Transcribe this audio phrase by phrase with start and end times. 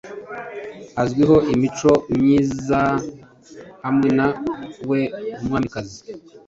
[1.01, 4.27] Azwiho imico myizahamwe na
[4.89, 5.01] we
[5.41, 5.99] umwamikazi-